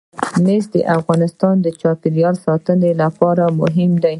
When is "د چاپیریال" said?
1.61-2.35